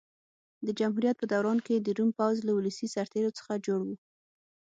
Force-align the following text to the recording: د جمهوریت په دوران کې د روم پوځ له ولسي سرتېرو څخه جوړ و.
د 0.65 0.67
جمهوریت 0.79 1.15
په 1.19 1.25
دوران 1.33 1.57
کې 1.65 1.75
د 1.79 1.87
روم 1.97 2.09
پوځ 2.19 2.35
له 2.47 2.51
ولسي 2.57 2.87
سرتېرو 2.95 3.35
څخه 3.37 3.53
جوړ 3.65 3.79
و. 3.85 3.89